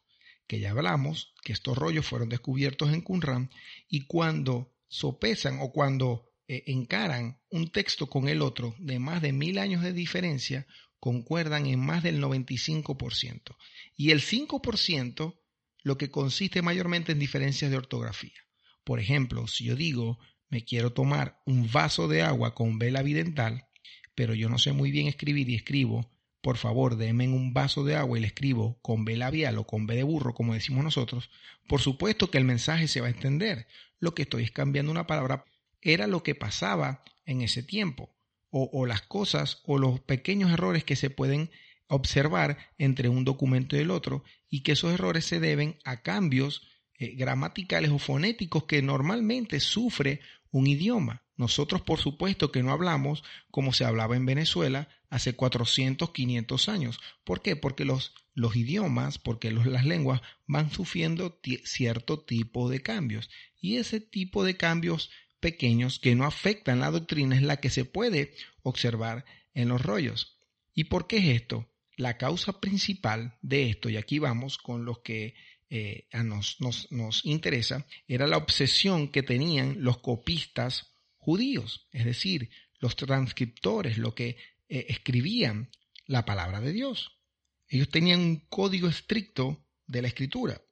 [0.48, 3.50] que ya hablamos que estos rollos fueron descubiertos en Qumran
[3.88, 9.32] y cuando sopesan o cuando eh, encaran un texto con el otro de más de
[9.32, 10.66] mil años de diferencia,
[10.98, 13.56] concuerdan en más del 95%.
[13.96, 15.38] Y el 5%
[15.82, 18.40] lo que consiste mayormente en diferencias de ortografía.
[18.84, 23.68] Por ejemplo, si yo digo, me quiero tomar un vaso de agua con vela bidental,
[24.14, 27.96] pero yo no sé muy bien escribir y escribo, por favor, denme un vaso de
[27.96, 31.30] agua y le escribo con B labial o con B de burro, como decimos nosotros,
[31.68, 33.66] por supuesto que el mensaje se va a entender.
[33.98, 35.44] Lo que estoy es cambiando una palabra
[35.80, 38.14] era lo que pasaba en ese tiempo,
[38.50, 41.50] o, las cosas o los pequeños errores que se pueden
[41.88, 46.66] observar entre un documento y el otro, y que esos errores se deben a cambios
[46.94, 50.20] eh, gramaticales o fonéticos que normalmente sufre
[50.50, 51.24] un idioma.
[51.38, 53.22] Nosotros, por supuesto, que no hablamos
[53.52, 57.00] como se hablaba en Venezuela hace 400, 500 años.
[57.22, 57.54] ¿Por qué?
[57.54, 63.30] Porque los, los idiomas, porque las lenguas van sufriendo cierto tipo de cambios.
[63.60, 67.84] Y ese tipo de cambios pequeños que no afectan la doctrina es la que se
[67.84, 69.24] puede observar
[69.54, 70.40] en los rollos.
[70.74, 71.68] ¿Y por qué es esto?
[71.96, 75.34] La causa principal de esto, y aquí vamos con los que
[75.70, 80.94] eh, a nos, nos, nos interesa era la obsesión que tenían los copistas
[81.28, 82.48] judíos, es decir,
[82.80, 84.38] los transcriptores, lo que
[84.70, 85.68] eh, escribían
[86.06, 87.20] la palabra de Dios.
[87.68, 90.62] ellos tenían un código estricto de la escritura.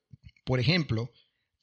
[0.47, 1.12] Por ejemplo,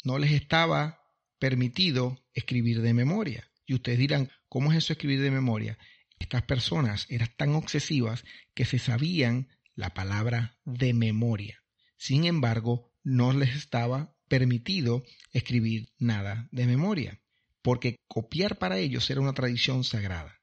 [0.03, 1.01] no les estaba
[1.39, 3.49] permitido escribir de memoria.
[3.65, 5.79] Y ustedes dirán, ¿cómo es eso escribir de memoria?
[6.19, 11.63] Estas personas eran tan obsesivas que se sabían la palabra de memoria.
[11.97, 17.22] Sin embargo, no les estaba permitido escribir nada de memoria,
[17.63, 20.39] porque copiar para ellos era una tradición sagrada.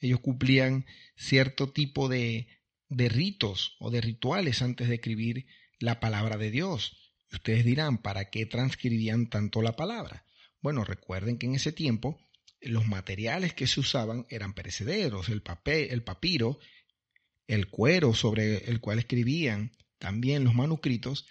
[0.00, 2.48] Ellos cumplían cierto tipo de,
[2.88, 5.46] de ritos o de rituales antes de escribir
[5.78, 7.14] la palabra de Dios.
[7.30, 10.26] Y ustedes dirán, ¿para qué transcribían tanto la palabra?
[10.60, 12.18] Bueno, recuerden que en ese tiempo
[12.60, 16.58] los materiales que se usaban eran perecederos, el papel, el papiro,
[17.46, 21.26] el cuero sobre el cual escribían, también los manuscritos,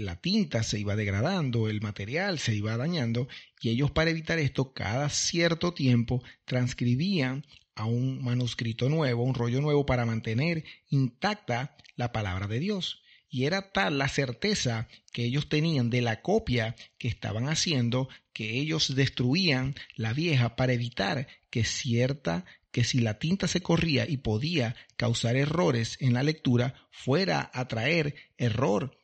[0.00, 3.28] la tinta se iba degradando, el material se iba dañando,
[3.60, 9.60] y ellos para evitar esto, cada cierto tiempo transcribían a un manuscrito nuevo, un rollo
[9.60, 13.02] nuevo, para mantener intacta la palabra de Dios.
[13.28, 18.58] Y era tal la certeza que ellos tenían de la copia que estaban haciendo que
[18.58, 24.18] ellos destruían la vieja para evitar que cierta que si la tinta se corría y
[24.18, 28.98] podía causar errores en la lectura, fuera a traer error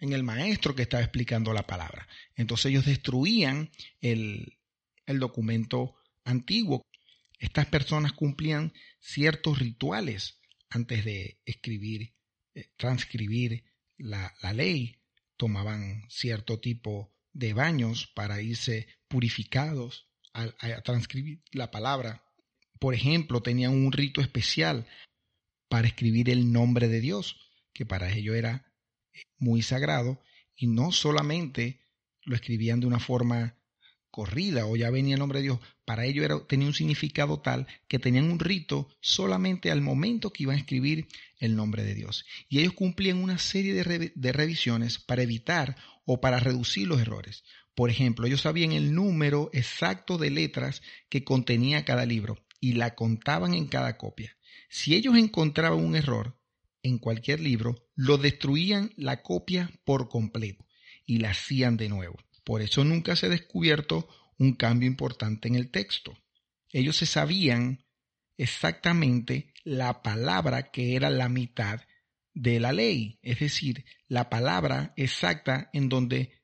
[0.00, 2.08] en el maestro que estaba explicando la palabra.
[2.36, 4.58] Entonces ellos destruían el,
[5.06, 6.82] el documento antiguo.
[7.38, 12.14] Estas personas cumplían ciertos rituales antes de escribir,
[12.54, 13.64] eh, transcribir
[13.96, 15.00] la, la ley.
[15.36, 22.24] Tomaban cierto tipo de baños para irse purificados a, a transcribir la palabra
[22.78, 24.86] por ejemplo, tenían un rito especial
[25.68, 27.36] para escribir el nombre de Dios,
[27.72, 28.67] que para ellos era
[29.38, 30.20] muy sagrado,
[30.56, 31.80] y no solamente
[32.24, 33.58] lo escribían de una forma
[34.10, 37.66] corrida o ya venía el nombre de Dios, para ellos era, tenía un significado tal
[37.86, 41.06] que tenían un rito solamente al momento que iban a escribir
[41.38, 42.24] el nombre de Dios.
[42.48, 47.44] Y ellos cumplían una serie de, de revisiones para evitar o para reducir los errores.
[47.74, 52.94] Por ejemplo, ellos sabían el número exacto de letras que contenía cada libro y la
[52.94, 54.36] contaban en cada copia.
[54.68, 56.37] Si ellos encontraban un error
[56.88, 60.66] en cualquier libro, lo destruían la copia por completo
[61.06, 62.16] y la hacían de nuevo.
[62.44, 66.16] Por eso nunca se ha descubierto un cambio importante en el texto.
[66.72, 67.84] Ellos se sabían
[68.36, 71.80] exactamente la palabra que era la mitad
[72.34, 76.40] de la ley, es decir, la palabra exacta en donde,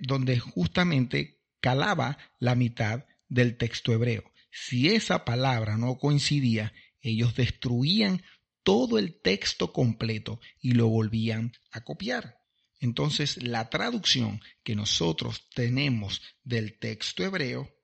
[0.00, 4.24] donde justamente calaba la mitad del texto hebreo.
[4.50, 8.22] Si esa palabra no coincidía, ellos destruían
[8.68, 12.42] todo el texto completo y lo volvían a copiar.
[12.80, 17.74] Entonces, la traducción que nosotros tenemos del texto hebreo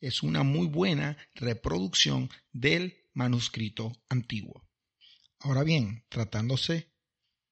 [0.00, 4.64] es una muy buena reproducción del manuscrito antiguo.
[5.40, 6.92] Ahora bien, tratándose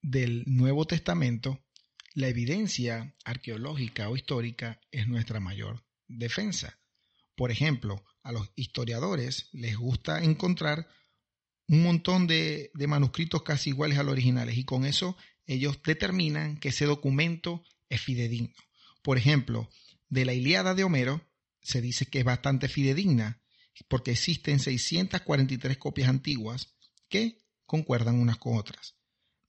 [0.00, 1.66] del Nuevo Testamento,
[2.14, 6.78] la evidencia arqueológica o histórica es nuestra mayor defensa.
[7.34, 10.86] Por ejemplo, a los historiadores les gusta encontrar
[11.68, 16.70] un montón de, manuscritos casi iguales a los originales y con eso ellos determinan que
[16.70, 18.54] ese documento es fidedigno.
[19.02, 19.68] Por ejemplo,
[20.08, 21.26] de la Ilíada de Homero
[21.62, 23.42] se dice que es bastante fidedigna
[23.88, 26.74] porque existen 643 copias antiguas
[27.08, 28.96] que concuerdan unas con otras.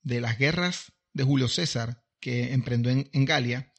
[0.02, 3.74] De las guerras de Julio César que emprendió en, en Galia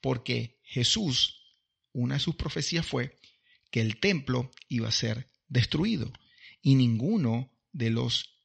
[0.00, 1.42] Porque Jesús,
[1.92, 3.18] una de sus profecías fue
[3.74, 6.12] que el templo iba a ser destruido
[6.62, 8.38] y ninguno de los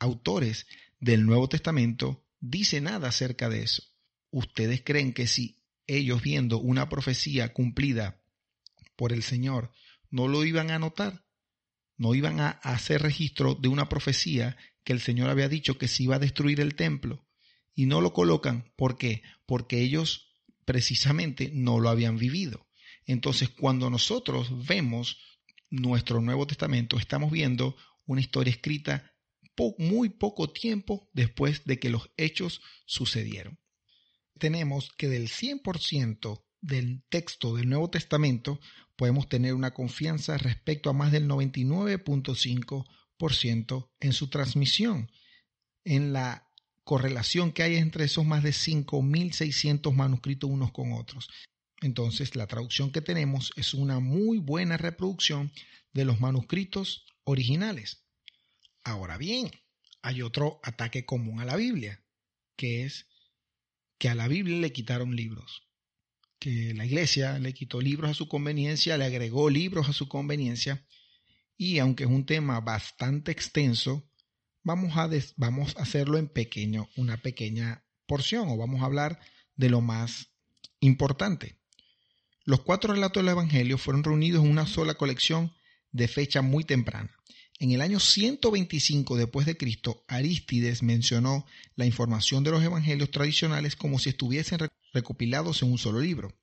[0.00, 0.66] autores
[0.98, 3.84] del Nuevo Testamento dice nada acerca de eso.
[4.32, 8.24] ¿Ustedes creen que si ellos viendo una profecía cumplida
[8.96, 9.70] por el Señor
[10.10, 11.24] no lo iban a notar?
[11.96, 16.02] ¿No iban a hacer registro de una profecía que el Señor había dicho que se
[16.02, 17.24] iba a destruir el templo?
[17.72, 18.72] y no lo colocan.
[18.76, 19.22] ¿Por qué?
[19.46, 22.66] Porque ellos precisamente no lo habían vivido.
[23.06, 25.18] Entonces, cuando nosotros vemos
[25.70, 29.12] nuestro Nuevo Testamento, estamos viendo una historia escrita
[29.78, 33.60] muy poco tiempo después de que los hechos sucedieron.
[34.38, 38.58] Tenemos que del 100% del texto del Nuevo Testamento
[38.96, 43.90] podemos tener una confianza respecto a más del 99.5%.
[44.00, 45.08] en su transmisión,
[45.84, 46.48] en la
[46.82, 51.28] correlación que hay entre esos más de 5.600 manuscritos unos con otros.
[51.82, 55.52] Entonces, la traducción que tenemos es una muy buena reproducción
[55.92, 58.04] de los manuscritos originales.
[58.84, 59.50] Ahora bien,
[60.00, 62.02] hay otro ataque común a la Biblia,
[62.56, 63.06] que es
[63.98, 65.68] que a la Biblia le quitaron libros,
[66.38, 70.84] que la iglesia le quitó libros a su conveniencia, le agregó libros a su conveniencia,
[71.56, 74.08] y aunque es un tema bastante extenso,
[74.62, 79.20] vamos a, vamos a hacerlo en pequeño, una pequeña porción, o vamos a hablar
[79.56, 80.32] de lo más
[80.80, 81.61] importante.
[82.44, 85.52] Los cuatro relatos del Evangelio fueron reunidos en una sola colección
[85.92, 87.14] de fecha muy temprana.
[87.60, 93.76] En el año 125 después de Cristo, Arístides mencionó la información de los evangelios tradicionales
[93.76, 94.58] como si estuviesen
[94.92, 96.34] recopilados en un solo libro.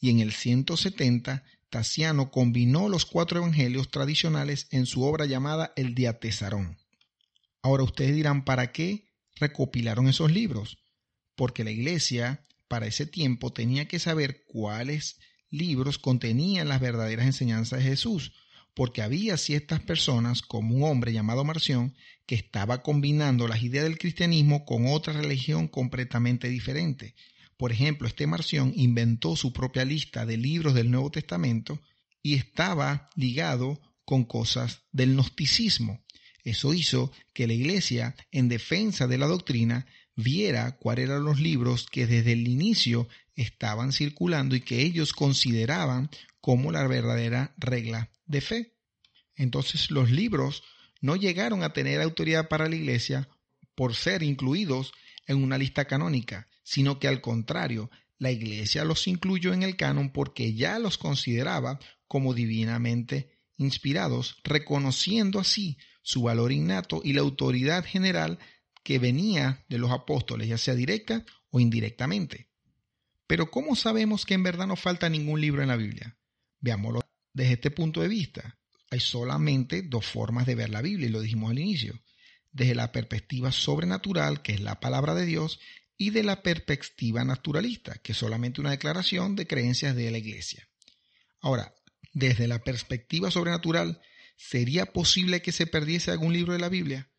[0.00, 5.96] Y en el 170, Tasiano combinó los cuatro evangelios tradicionales en su obra llamada El
[5.96, 6.78] Diatesarón.
[7.62, 10.78] Ahora ustedes dirán, ¿para qué recopilaron esos libros?
[11.34, 15.18] Porque la iglesia para ese tiempo tenía que saber cuáles
[15.50, 18.32] libros contenían las verdaderas enseñanzas de Jesús,
[18.74, 21.94] porque había ciertas personas, como un hombre llamado Marción,
[22.26, 27.14] que estaba combinando las ideas del cristianismo con otra religión completamente diferente.
[27.56, 31.80] Por ejemplo, este Marción inventó su propia lista de libros del Nuevo Testamento
[32.22, 36.02] y estaba ligado con cosas del gnosticismo.
[36.44, 39.86] Eso hizo que la Iglesia, en defensa de la doctrina,
[40.16, 46.10] viera cuáles eran los libros que desde el inicio estaban circulando y que ellos consideraban
[46.40, 48.74] como la verdadera regla de fe.
[49.34, 50.62] Entonces los libros
[51.00, 53.28] no llegaron a tener autoridad para la Iglesia
[53.74, 54.92] por ser incluidos
[55.26, 60.12] en una lista canónica, sino que al contrario, la Iglesia los incluyó en el canon
[60.12, 67.84] porque ya los consideraba como divinamente inspirados, reconociendo así su valor innato y la autoridad
[67.84, 68.38] general
[68.82, 72.49] que venía de los apóstoles, ya sea directa o indirectamente.
[73.30, 76.18] Pero ¿cómo sabemos que en verdad no falta ningún libro en la Biblia?
[76.58, 77.00] Veámoslo
[77.32, 78.58] desde este punto de vista.
[78.90, 81.96] Hay solamente dos formas de ver la Biblia, y lo dijimos al inicio.
[82.50, 85.60] Desde la perspectiva sobrenatural, que es la palabra de Dios,
[85.96, 90.68] y de la perspectiva naturalista, que es solamente una declaración de creencias de la Iglesia.
[91.40, 91.72] Ahora,
[92.12, 94.02] desde la perspectiva sobrenatural,
[94.36, 97.12] ¿sería posible que se perdiese algún libro de la Biblia?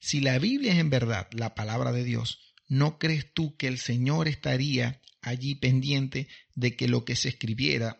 [0.00, 3.78] Si la Biblia es en verdad la palabra de Dios, ¿no crees tú que el
[3.78, 7.98] Señor estaría allí pendiente de que lo que se escribiera,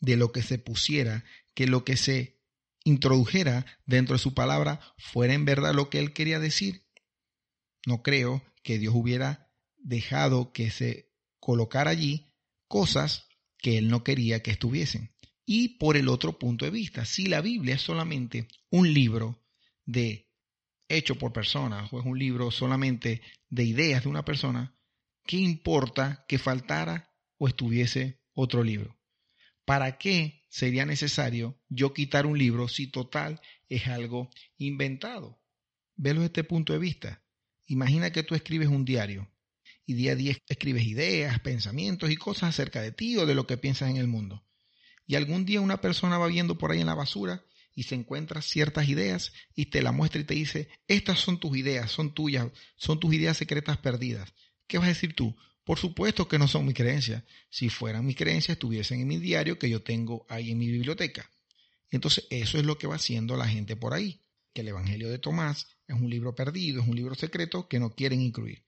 [0.00, 2.40] de lo que se pusiera, que lo que se
[2.84, 6.86] introdujera dentro de su palabra fuera en verdad lo que Él quería decir?
[7.86, 12.32] No creo que Dios hubiera dejado que se colocara allí
[12.66, 13.26] cosas
[13.58, 15.12] que Él no quería que estuviesen.
[15.44, 19.42] Y por el otro punto de vista, si la Biblia es solamente un libro
[19.86, 20.27] de
[20.88, 24.74] hecho por personas o es un libro solamente de ideas de una persona,
[25.26, 28.98] ¿qué importa que faltara o estuviese otro libro?
[29.64, 35.38] ¿Para qué sería necesario yo quitar un libro si total es algo inventado?
[35.96, 37.22] Velo desde este punto de vista.
[37.66, 39.30] Imagina que tú escribes un diario
[39.84, 43.46] y día a día escribes ideas, pensamientos y cosas acerca de ti o de lo
[43.46, 44.44] que piensas en el mundo.
[45.06, 47.42] Y algún día una persona va viendo por ahí en la basura
[47.78, 51.56] y se encuentra ciertas ideas y te la muestra y te dice, estas son tus
[51.56, 54.34] ideas, son tuyas, son tus ideas secretas perdidas.
[54.66, 55.36] ¿Qué vas a decir tú?
[55.62, 57.22] Por supuesto que no son mis creencias.
[57.50, 61.30] Si fueran mis creencias, estuviesen en mi diario que yo tengo ahí en mi biblioteca.
[61.92, 65.20] Entonces, eso es lo que va haciendo la gente por ahí, que el Evangelio de
[65.20, 68.64] Tomás es un libro perdido, es un libro secreto que no quieren incluir.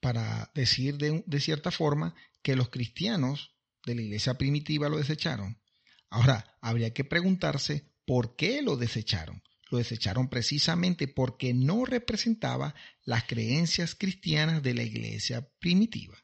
[0.00, 3.54] Para decir de, de cierta forma que los cristianos
[3.86, 5.56] de la iglesia primitiva lo desecharon.
[6.10, 9.42] Ahora, habría que preguntarse por qué lo desecharon.
[9.70, 16.16] Lo desecharon precisamente porque no representaba las creencias cristianas de la iglesia primitiva.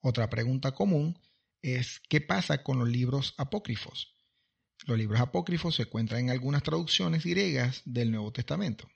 [0.00, 1.18] Otra pregunta común
[1.62, 4.14] es ¿qué pasa con los libros apócrifos?
[4.86, 8.88] Los libros apócrifos se encuentran en algunas traducciones griegas del Nuevo Testamento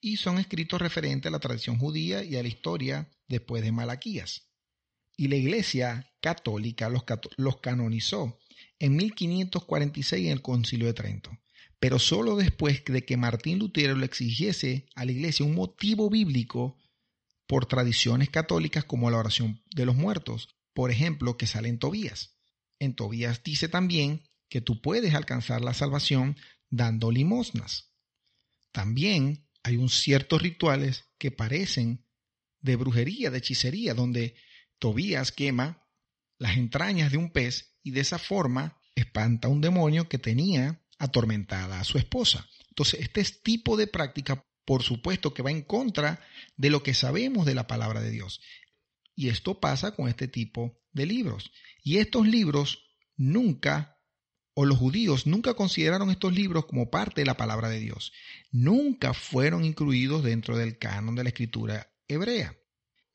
[0.00, 4.50] y son escritos referentes a la tradición judía y a la historia después de Malaquías
[5.20, 7.04] y la Iglesia católica los,
[7.60, 8.38] canonizó
[8.78, 11.38] en 1546 en el Concilio de Trento,
[11.78, 16.76] pero solo después de que Martín Lutero le exigiese a la Iglesia un motivo bíblico
[17.46, 22.36] por tradiciones católicas como la oración de los muertos, por ejemplo, que sale en Tobías.
[22.78, 26.36] En Tobías dice también que tú puedes alcanzar la salvación
[26.68, 27.92] dando limosnas.
[28.72, 32.06] También hay un ciertos rituales que parecen
[32.60, 34.34] de brujería, de hechicería, donde
[34.78, 35.86] Tobías quema
[36.38, 40.80] las entrañas de un pez y de esa forma espanta a un demonio que tenía
[40.98, 42.46] atormentada a su esposa.
[42.68, 46.20] Entonces, este tipo de práctica, por supuesto, que va en contra
[46.56, 48.40] de lo que sabemos de la palabra de Dios.
[49.16, 51.52] Y esto pasa con este tipo de libros.
[51.82, 52.84] Y estos libros
[53.16, 53.98] nunca,
[54.54, 58.12] o los judíos nunca consideraron estos libros como parte de la palabra de Dios.
[58.50, 62.56] Nunca fueron incluidos dentro del canon de la escritura hebrea.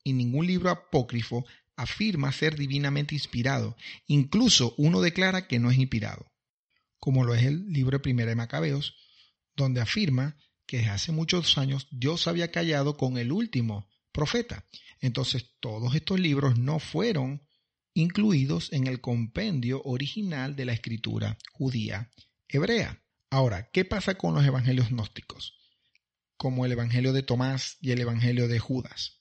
[0.02, 1.44] Y ningún libro apócrifo
[1.76, 3.76] afirma ser divinamente inspirado.
[4.06, 6.32] Incluso uno declara que no es inspirado,
[6.98, 8.96] como lo es el libro Primera de Macabeos,
[9.54, 14.66] donde afirma que desde hace muchos años Dios había callado con el último profeta.
[15.00, 17.46] Entonces todos estos libros no fueron
[17.94, 22.10] incluidos en el compendio original de la escritura judía
[22.48, 23.02] hebrea.
[23.30, 25.54] Ahora, ¿qué pasa con los evangelios gnósticos?
[26.36, 29.15] Como el evangelio de Tomás y el evangelio de Judas.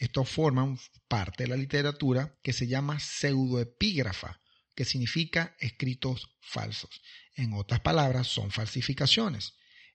[0.00, 0.78] Estos forman
[1.08, 4.40] parte de la literatura que se llama pseudoepígrafa,
[4.74, 7.02] que significa escritos falsos.
[7.36, 9.52] En otras palabras, son falsificaciones.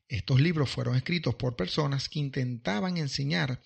[0.08, 3.64] Estos libros fueron escritos por personas que intentaban enseñar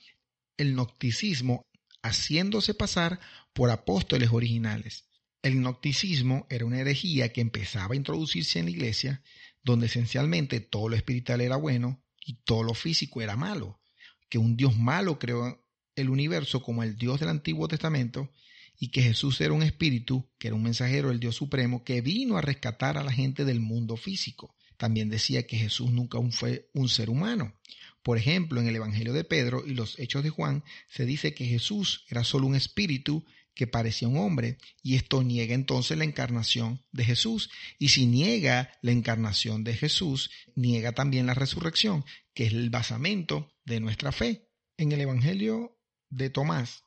[0.56, 1.62] el nocticismo
[2.02, 3.20] haciéndose pasar
[3.52, 5.10] por apóstoles originales.
[5.42, 9.24] El nocticismo era una herejía que empezaba a introducirse en la iglesia,
[9.62, 13.82] donde esencialmente todo lo espiritual era bueno y todo lo físico era malo,
[14.30, 15.66] que un Dios malo creó
[16.02, 18.32] el universo como el Dios del Antiguo Testamento
[18.80, 22.38] y que Jesús era un espíritu, que era un mensajero del Dios Supremo, que vino
[22.38, 24.56] a rescatar a la gente del mundo físico.
[24.78, 27.54] También decía que Jesús nunca fue un ser humano.
[28.02, 31.46] Por ejemplo, en el Evangelio de Pedro y los Hechos de Juan se dice que
[31.46, 36.86] Jesús era solo un espíritu que parecía un hombre, y esto niega entonces la encarnación
[36.94, 37.50] de Jesús.
[37.78, 43.52] Y si niega la encarnación de Jesús, niega también la resurrección, que es el basamento
[43.66, 44.48] de nuestra fe.
[44.78, 45.78] En el Evangelio
[46.10, 46.84] de Tomás,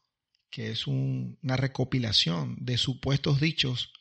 [0.50, 3.92] que es una recopilación de supuestos dichos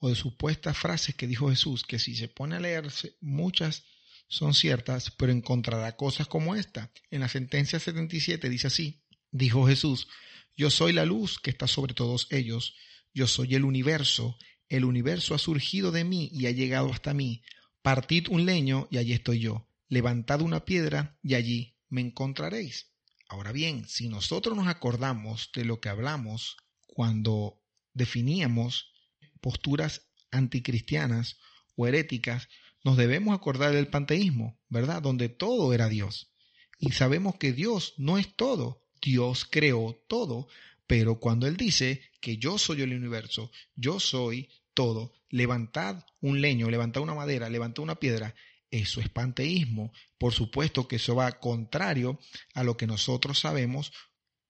[0.00, 3.84] o de supuestas frases que dijo Jesús, que si se pone a leerse, muchas
[4.28, 6.92] son ciertas, pero encontrará cosas como esta.
[7.10, 10.08] En la sentencia 77 dice así, dijo Jesús,
[10.56, 12.74] yo soy la luz que está sobre todos ellos,
[13.14, 14.36] yo soy el universo,
[14.68, 17.42] el universo ha surgido de mí y ha llegado hasta mí.
[17.82, 22.95] Partid un leño y allí estoy yo, levantad una piedra y allí me encontraréis.
[23.28, 26.56] Ahora bien, si nosotros nos acordamos de lo que hablamos
[26.86, 27.60] cuando
[27.92, 28.92] definíamos
[29.40, 31.38] posturas anticristianas
[31.76, 32.48] o heréticas,
[32.84, 35.02] nos debemos acordar del panteísmo, ¿verdad?
[35.02, 36.32] Donde todo era Dios.
[36.78, 40.48] Y sabemos que Dios no es todo, Dios creó todo,
[40.86, 46.70] pero cuando Él dice que yo soy el universo, yo soy todo, levantad un leño,
[46.70, 48.34] levantad una madera, levantad una piedra,
[48.70, 49.92] eso es panteísmo.
[50.18, 52.18] Por supuesto que eso va contrario
[52.54, 53.92] a lo que nosotros sabemos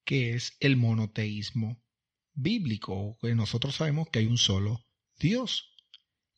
[0.04, 1.82] que es el monoteísmo
[2.32, 4.84] bíblico, que nosotros sabemos que hay un solo
[5.18, 5.72] Dios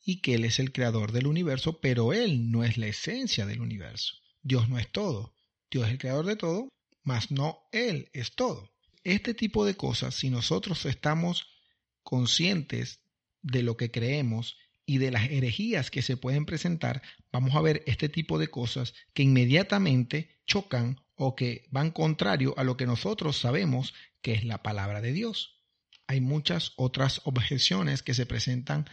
[0.04, 3.60] y que Él es el creador del universo, pero Él no es la esencia del
[3.60, 4.14] universo.
[4.42, 5.34] Dios no es todo.
[5.70, 6.68] Dios es el creador de todo,
[7.02, 8.70] mas no Él es todo.
[9.04, 11.46] Este tipo de cosas, si nosotros estamos
[12.02, 13.00] conscientes
[13.42, 14.56] de lo que creemos
[14.88, 18.94] y de las herejías que se pueden presentar, vamos a ver este tipo de cosas
[19.12, 24.62] que inmediatamente chocan o que van contrario a lo que nosotros sabemos que es la
[24.62, 25.62] palabra de Dios.
[26.06, 28.88] Hay muchas otras objeciones que se presentan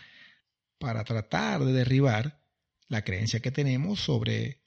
[0.79, 2.43] para tratar de derribar
[2.89, 4.59] la creencia que tenemos sobre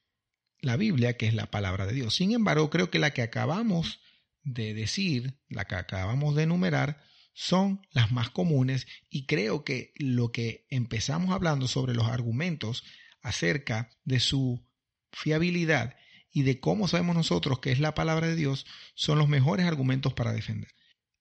[0.63, 2.15] la Biblia, que es la palabra de Dios.
[2.15, 4.01] Sin embargo, creo que la que acabamos
[4.45, 7.05] de decir, la que acabamos de enumerar,
[7.41, 12.83] son las más comunes y creo que lo que empezamos hablando sobre los argumentos
[13.23, 14.67] acerca de su
[15.13, 15.95] fiabilidad
[16.33, 18.67] y de cómo sabemos nosotros que es la palabra de Dios
[18.97, 20.75] son los mejores argumentos para defender.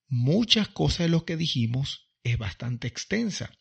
[0.07, 3.51] Muchas cosas de lo que dijimos es bastante extensa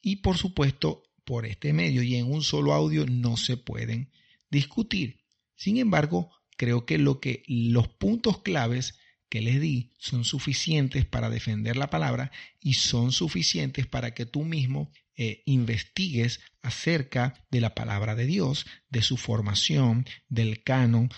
[0.00, 4.10] y por supuesto por este medio y en un solo audio no se pueden
[4.48, 5.20] discutir.
[5.54, 8.94] Sin embargo, creo que lo que los puntos claves
[9.30, 14.44] que les di son suficientes para defender la palabra y son suficientes para que tú
[14.44, 21.10] mismo eh, investigues acerca de la palabra de Dios, de su formación, del canon,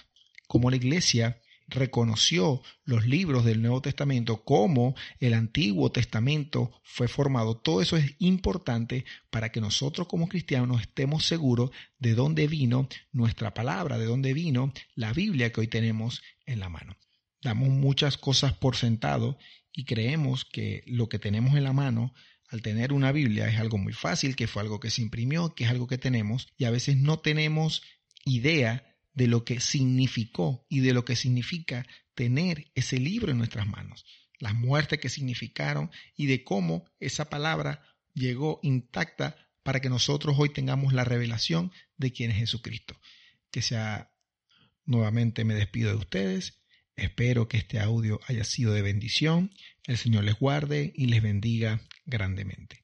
[0.46, 7.56] como la iglesia reconoció los libros del Nuevo Testamento, cómo el Antiguo Testamento fue formado.
[7.56, 13.54] Todo eso es importante para que nosotros como cristianos estemos seguros de dónde vino nuestra
[13.54, 16.94] palabra, de dónde vino la Biblia que hoy tenemos en la mano
[17.42, 19.38] damos muchas cosas por sentado
[19.72, 22.14] y creemos que lo que tenemos en la mano
[22.48, 25.64] al tener una Biblia es algo muy fácil, que fue algo que se imprimió, que
[25.64, 27.82] es algo que tenemos y a veces no tenemos
[28.24, 33.66] idea de lo que significó y de lo que significa tener ese libro en nuestras
[33.66, 34.04] manos,
[34.38, 37.82] las muertes que significaron y de cómo esa palabra
[38.14, 42.98] llegó intacta para que nosotros hoy tengamos la revelación de quién es Jesucristo.
[43.50, 44.10] que sea
[44.84, 46.61] nuevamente me despido de ustedes.
[46.96, 49.52] Espero que este audio haya sido de bendición.
[49.86, 52.81] El Señor les guarde y les bendiga grandemente.